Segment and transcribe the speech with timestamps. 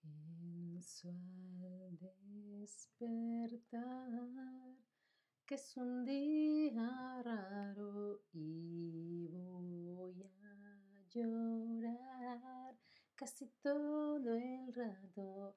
[0.00, 1.96] Pienso al
[2.60, 4.10] despertar
[5.46, 12.76] que es un día raro y voy a llorar
[13.14, 15.54] casi todo el rato.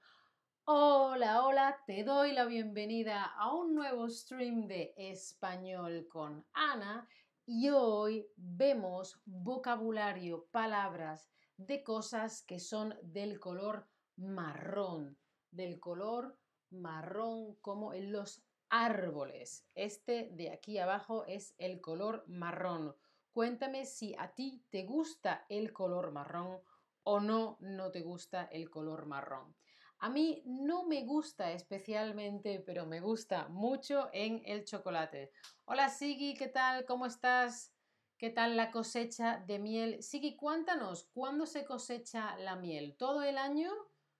[0.66, 7.08] Hola, hola, te doy la bienvenida a un nuevo stream de español con Ana
[7.54, 15.18] y hoy vemos vocabulario, palabras de cosas que son del color marrón,
[15.52, 19.68] del color marrón como en los árboles.
[19.76, 22.96] Este de aquí abajo es el color marrón.
[23.34, 26.62] Cuéntame si a ti te gusta el color marrón
[27.04, 29.58] o no, no te gusta el color marrón.
[30.04, 35.32] A mí no me gusta especialmente, pero me gusta mucho en el chocolate.
[35.66, 36.86] Hola Sigi, ¿qué tal?
[36.86, 37.72] ¿Cómo estás?
[38.18, 40.02] ¿Qué tal la cosecha de miel?
[40.02, 42.96] Sigi, cuéntanos, ¿cuándo se cosecha la miel?
[42.98, 43.72] ¿Todo el año?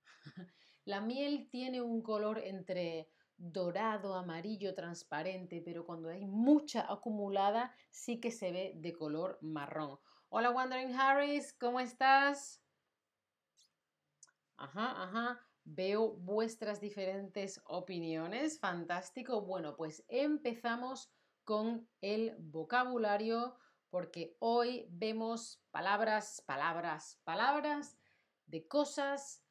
[0.86, 8.20] la miel tiene un color entre dorado, amarillo, transparente, pero cuando hay mucha acumulada sí
[8.20, 9.98] que se ve de color marrón.
[10.30, 12.62] Hola Wandering Harris, ¿cómo estás?
[14.58, 15.51] Ajá, ajá.
[15.64, 18.60] Veo vuestras diferentes opiniones.
[18.60, 19.42] Fantástico.
[19.42, 21.12] Bueno, pues empezamos
[21.44, 23.58] con el vocabulario
[23.90, 27.98] porque hoy vemos palabras, palabras, palabras
[28.46, 29.44] de cosas,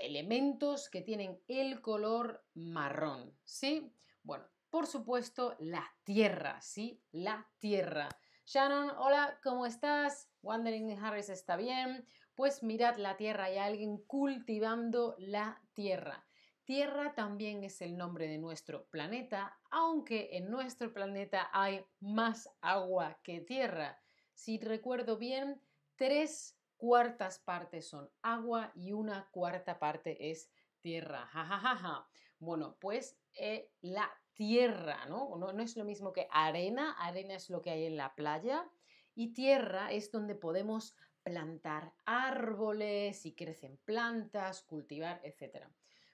[0.00, 3.36] elementos que tienen el color marrón.
[3.44, 3.92] ¿Sí?
[4.22, 7.02] Bueno, por supuesto, la tierra, ¿sí?
[7.10, 8.08] La tierra.
[8.46, 10.28] Shannon, hola, ¿cómo estás?
[10.42, 12.06] Wandering Harris está bien
[12.40, 16.26] pues mirad la tierra, hay alguien cultivando la tierra.
[16.64, 23.20] Tierra también es el nombre de nuestro planeta, aunque en nuestro planeta hay más agua
[23.22, 24.00] que tierra.
[24.32, 25.60] Si recuerdo bien,
[25.96, 31.26] tres cuartas partes son agua y una cuarta parte es tierra.
[31.26, 32.08] Ja,
[32.38, 35.36] Bueno, pues eh, la tierra, ¿no?
[35.36, 35.52] ¿no?
[35.52, 38.66] No es lo mismo que arena, arena es lo que hay en la playa
[39.14, 45.66] y tierra es donde podemos plantar árboles y crecen plantas, cultivar, etc.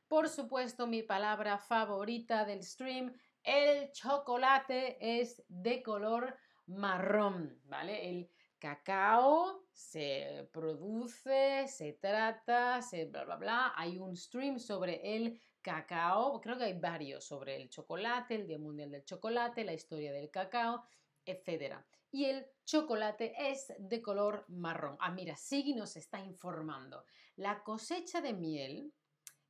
[0.09, 3.13] Por supuesto, mi palabra favorita del stream,
[3.43, 6.37] el chocolate es de color
[6.67, 8.09] marrón, ¿vale?
[8.11, 13.73] El cacao se produce, se trata, se bla, bla, bla.
[13.77, 18.59] Hay un stream sobre el cacao, creo que hay varios sobre el chocolate, el Día
[18.59, 20.85] Mundial del Chocolate, la historia del cacao,
[21.25, 21.77] etc
[22.17, 24.97] y el chocolate es de color marrón.
[25.01, 27.05] Ah, mira, Sigui nos está informando.
[27.37, 28.95] La cosecha de miel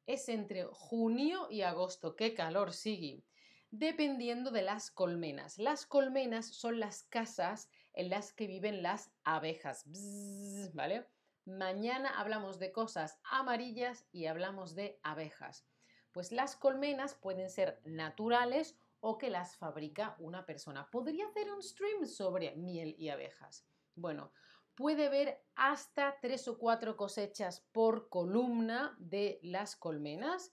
[0.04, 2.16] es entre junio y agosto.
[2.16, 3.24] ¡Qué calor, Sigui!
[3.70, 5.58] Dependiendo de las colmenas.
[5.58, 9.84] Las colmenas son las casas en las que viven las abejas.
[10.74, 11.06] ¿Vale?
[11.44, 15.64] Mañana hablamos de cosas amarillas y hablamos de abejas.
[16.10, 18.76] Pues las colmenas pueden ser naturales
[19.08, 20.90] o que las fabrica una persona.
[20.90, 23.64] Podría hacer un stream sobre miel y abejas.
[23.94, 24.32] Bueno,
[24.74, 30.52] puede ver hasta tres o cuatro cosechas por columna de las colmenas,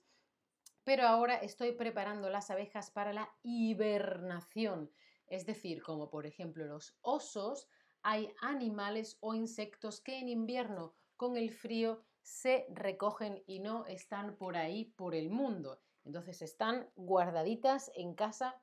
[0.84, 4.88] pero ahora estoy preparando las abejas para la hibernación,
[5.26, 7.66] es decir, como por ejemplo los osos,
[8.02, 14.36] hay animales o insectos que en invierno con el frío se recogen y no están
[14.36, 15.80] por ahí por el mundo.
[16.04, 18.60] Entonces están guardaditas en casa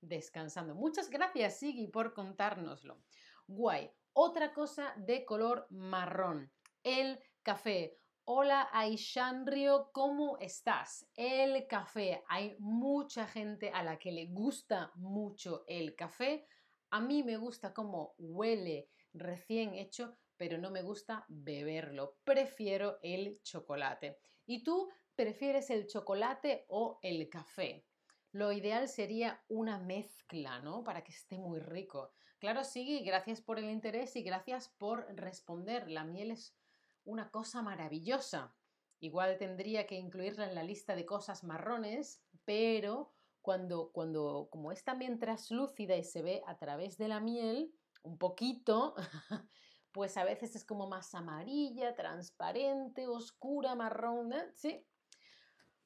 [0.00, 0.74] descansando.
[0.74, 3.02] Muchas gracias, Sigui, por contárnoslo.
[3.46, 3.90] Guay.
[4.14, 6.52] Otra cosa de color marrón,
[6.82, 7.98] el café.
[8.24, 11.08] Hola Aishanrio, ¿cómo estás?
[11.16, 12.22] El café.
[12.28, 16.46] Hay mucha gente a la que le gusta mucho el café.
[16.90, 22.18] A mí me gusta cómo huele recién hecho, pero no me gusta beberlo.
[22.22, 24.18] Prefiero el chocolate.
[24.44, 27.86] ¿Y tú prefieres el chocolate o el café?
[28.32, 30.82] Lo ideal sería una mezcla, ¿no?
[30.84, 32.12] Para que esté muy rico.
[32.38, 35.90] Claro, sí, gracias por el interés y gracias por responder.
[35.90, 36.56] La miel es
[37.04, 38.56] una cosa maravillosa.
[39.00, 43.12] Igual tendría que incluirla en la lista de cosas marrones, pero
[43.42, 48.16] cuando, cuando como es también traslúcida y se ve a través de la miel, un
[48.16, 48.94] poquito,
[49.92, 54.50] pues a veces es como más amarilla, transparente, oscura, marrón, ¿eh?
[54.54, 54.86] ¿sí?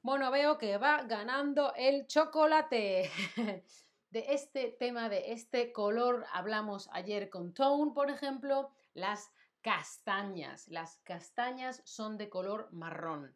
[0.07, 3.11] Bueno, veo que va ganando el chocolate.
[4.11, 9.33] De este tema, de este color, hablamos ayer con Tone, por ejemplo, las
[9.63, 10.69] castañas.
[10.69, 13.35] Las castañas son de color marrón.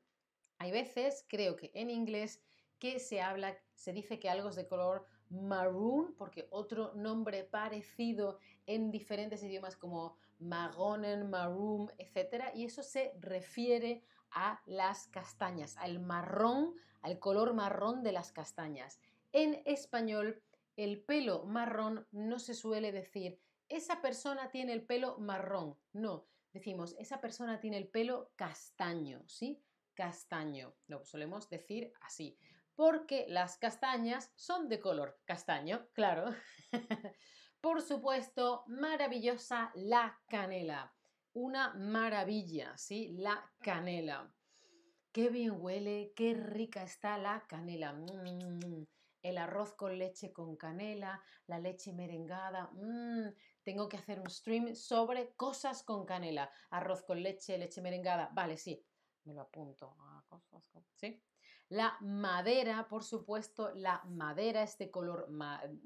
[0.59, 2.41] Hay veces, creo que en inglés,
[2.79, 8.39] que se habla, se dice que algo es de color maroon, porque otro nombre parecido
[8.67, 12.45] en diferentes idiomas como magonen, maroon, etc.
[12.55, 19.01] Y eso se refiere a las castañas, al marrón, al color marrón de las castañas.
[19.33, 20.43] En español,
[20.77, 25.77] el pelo marrón no se suele decir, esa persona tiene el pelo marrón.
[25.93, 29.63] No, decimos, esa persona tiene el pelo castaño, ¿sí?
[29.95, 30.75] Castaño.
[30.87, 32.37] Lo solemos decir así.
[32.75, 36.35] Porque las castañas son de color castaño, claro.
[37.61, 40.95] Por supuesto, maravillosa la canela.
[41.33, 43.13] Una maravilla, ¿sí?
[43.19, 44.35] La canela.
[45.13, 47.93] Qué bien huele, qué rica está la canela.
[47.93, 48.85] Mm,
[49.23, 52.71] el arroz con leche con canela, la leche merengada.
[52.73, 53.29] Mm,
[53.63, 56.51] tengo que hacer un stream sobre cosas con canela.
[56.71, 58.31] Arroz con leche, leche merengada.
[58.33, 58.85] Vale, sí,
[59.25, 59.97] me lo apunto.
[60.49, 61.23] cosas ¿Sí?
[61.71, 65.29] La madera, por supuesto, la madera este color,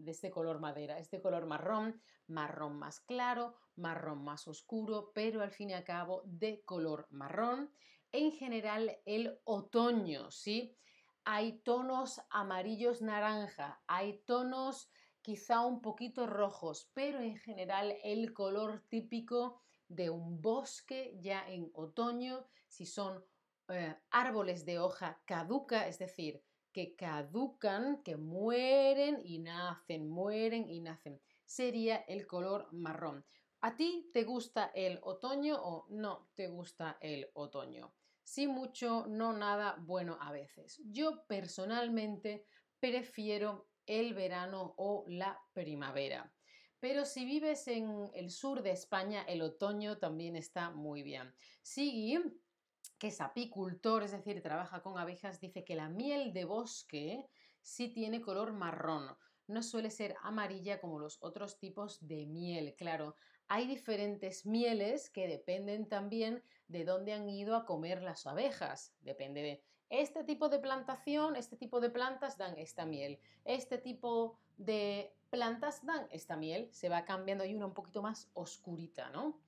[0.06, 5.68] este color madera, este color marrón, marrón más claro, marrón más oscuro, pero al fin
[5.68, 7.70] y al cabo de color marrón.
[8.12, 10.74] En general, el otoño, ¿sí?
[11.22, 14.90] Hay tonos amarillos naranja, hay tonos
[15.20, 21.70] quizá un poquito rojos, pero en general el color típico de un bosque ya en
[21.74, 23.22] otoño, si son
[23.68, 30.80] eh, árboles de hoja caduca, es decir, que caducan, que mueren y nacen, mueren y
[30.80, 31.20] nacen.
[31.44, 33.24] Sería el color marrón.
[33.60, 37.94] ¿A ti te gusta el otoño o no te gusta el otoño?
[38.22, 40.82] Sí mucho, no nada, bueno a veces.
[40.84, 42.46] Yo personalmente
[42.80, 46.34] prefiero el verano o la primavera.
[46.80, 51.34] Pero si vives en el sur de España, el otoño también está muy bien.
[51.62, 52.18] Sí,
[52.98, 57.26] que es apicultor, es decir, trabaja con abejas, dice que la miel de bosque
[57.62, 59.16] sí tiene color marrón,
[59.46, 63.16] no suele ser amarilla como los otros tipos de miel, claro.
[63.48, 68.94] Hay diferentes mieles que dependen también de dónde han ido a comer las abejas.
[69.02, 73.18] Depende de este tipo de plantación, este tipo de plantas dan esta miel.
[73.44, 76.68] Este tipo de plantas dan esta miel.
[76.72, 79.38] Se va cambiando, hay una un poquito más oscurita, ¿no?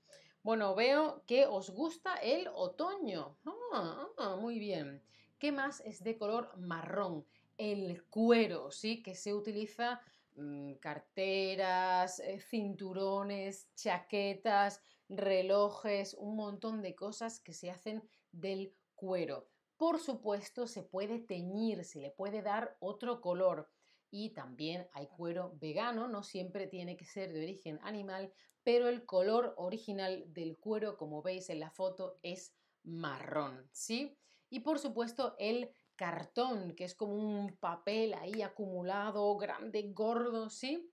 [0.47, 3.37] Bueno, veo que os gusta el otoño.
[3.73, 5.03] Ah, ah, muy bien.
[5.41, 7.27] ¿Qué más es de color marrón?
[7.59, 9.03] El cuero, ¿sí?
[9.03, 10.01] Que se utiliza
[10.37, 19.49] mm, carteras, eh, cinturones, chaquetas, relojes, un montón de cosas que se hacen del cuero.
[19.77, 23.69] Por supuesto, se puede teñir, se le puede dar otro color.
[24.11, 28.33] Y también hay cuero vegano, no siempre tiene que ser de origen animal,
[28.63, 34.17] pero el color original del cuero, como veis en la foto, es marrón, ¿sí?
[34.49, 40.91] Y por supuesto el cartón, que es como un papel ahí acumulado, grande, gordo, ¿sí?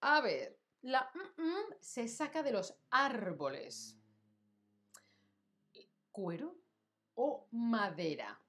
[0.00, 1.10] A ver, la
[1.80, 3.96] se saca de los árboles.
[6.10, 6.56] ¿Cuero
[7.14, 8.40] o madera?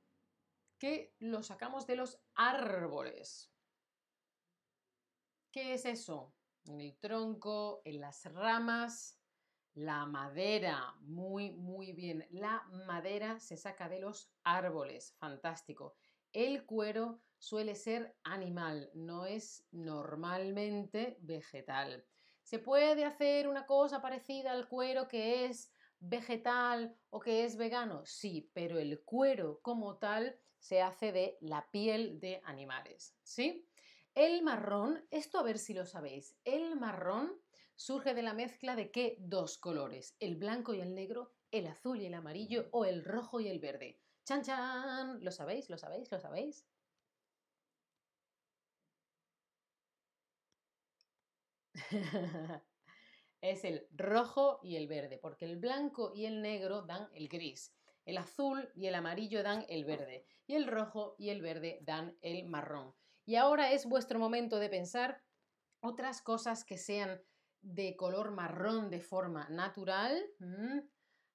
[0.78, 3.52] Que lo sacamos de los árboles.
[5.52, 6.36] ¿Qué es eso?
[6.70, 9.20] en el tronco, en las ramas,
[9.74, 12.28] la madera, muy, muy bien.
[12.32, 15.96] La madera se saca de los árboles, fantástico.
[16.32, 22.06] El cuero suele ser animal, no es normalmente vegetal.
[22.44, 28.06] ¿Se puede hacer una cosa parecida al cuero que es vegetal o que es vegano?
[28.06, 33.69] Sí, pero el cuero como tal se hace de la piel de animales, ¿sí?
[34.14, 37.42] El marrón, esto a ver si lo sabéis, el marrón
[37.76, 42.00] surge de la mezcla de qué dos colores, el blanco y el negro, el azul
[42.02, 44.00] y el amarillo o el rojo y el verde.
[44.26, 45.24] ¡Chan, chan!
[45.24, 45.70] ¿Lo sabéis?
[45.72, 46.12] ¿Lo sabéis?
[46.12, 46.68] ¿Lo sabéis?
[53.42, 57.76] es el rojo y el verde, porque el blanco y el negro dan el gris,
[58.06, 62.18] el azul y el amarillo dan el verde, y el rojo y el verde dan
[62.22, 62.99] el marrón.
[63.30, 65.22] Y ahora es vuestro momento de pensar
[65.82, 67.22] otras cosas que sean
[67.62, 70.20] de color marrón de forma natural.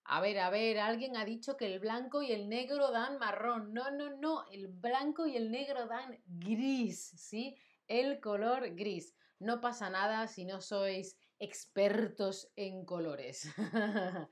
[0.02, 3.72] A ver, a ver, alguien ha dicho que el blanco y el negro dan marrón.
[3.72, 7.56] No, no, no, el blanco y el negro dan gris, ¿sí?
[7.86, 9.14] El color gris.
[9.38, 13.48] No pasa nada si no sois expertos en colores.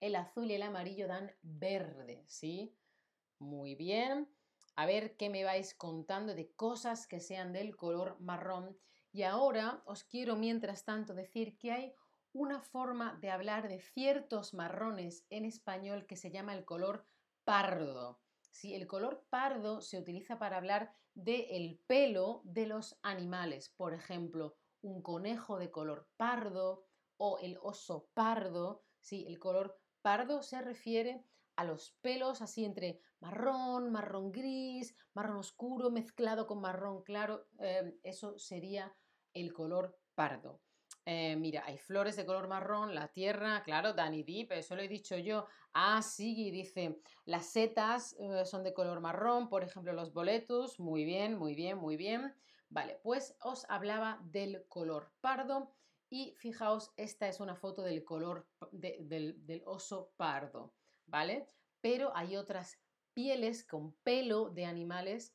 [0.00, 2.74] el azul y el amarillo dan verde, ¿sí?
[3.38, 4.26] Muy bien
[4.76, 8.76] a ver qué me vais contando de cosas que sean del color marrón.
[9.12, 11.94] Y ahora os quiero, mientras tanto, decir que hay
[12.32, 17.06] una forma de hablar de ciertos marrones en español que se llama el color
[17.44, 18.20] pardo.
[18.40, 23.68] Si el color pardo se utiliza para hablar del pelo de los animales.
[23.68, 26.84] Por ejemplo, un conejo de color pardo
[27.16, 28.82] o el oso pardo.
[29.00, 31.24] Sí, el color pardo se refiere
[31.56, 37.46] a los pelos así entre marrón, marrón gris, marrón oscuro mezclado con marrón claro.
[37.60, 38.94] Eh, eso sería
[39.32, 40.60] el color pardo.
[41.06, 44.88] Eh, mira, hay flores de color marrón, la tierra, claro, Danny Deep, eso lo he
[44.88, 45.46] dicho yo.
[45.74, 51.04] Ah, sí, dice, las setas eh, son de color marrón, por ejemplo, los boletos, muy
[51.04, 52.34] bien, muy bien, muy bien.
[52.70, 55.74] Vale, pues os hablaba del color pardo
[56.08, 60.72] y fijaos, esta es una foto del color del, del oso pardo,
[61.06, 61.48] ¿vale?
[61.80, 62.78] Pero hay otras
[63.12, 65.34] pieles con pelo de animales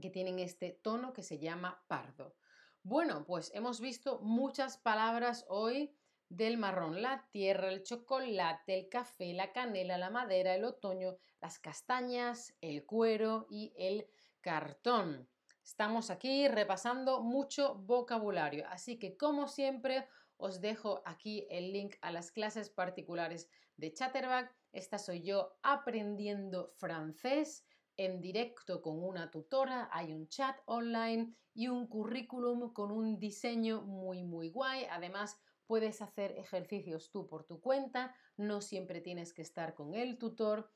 [0.00, 2.36] que tienen este tono que se llama pardo.
[2.82, 5.96] Bueno, pues hemos visto muchas palabras hoy
[6.28, 11.58] del marrón, la tierra, el chocolate, el café, la canela, la madera, el otoño, las
[11.58, 14.08] castañas, el cuero y el
[14.40, 15.28] cartón.
[15.64, 22.10] Estamos aquí repasando mucho vocabulario, así que como siempre os dejo aquí el link a
[22.10, 24.54] las clases particulares de Chatterback.
[24.72, 27.64] Esta soy yo aprendiendo francés
[27.96, 33.82] en directo con una tutora, hay un chat online y un currículum con un diseño
[33.82, 34.86] muy muy guay.
[34.90, 40.18] Además, puedes hacer ejercicios tú por tu cuenta, no siempre tienes que estar con el
[40.18, 40.70] tutor.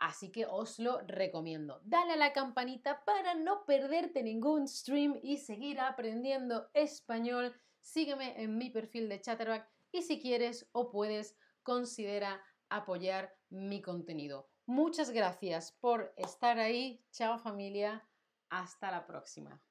[0.00, 1.80] Así que os lo recomiendo.
[1.84, 7.54] Dale a la campanita para no perderte ningún stream y seguir aprendiendo español.
[7.84, 14.48] Sígueme en mi perfil de Chatterback y si quieres o puedes, considera apoyar mi contenido.
[14.64, 17.04] Muchas gracias por estar ahí.
[17.12, 18.08] Chao familia.
[18.48, 19.62] Hasta la próxima.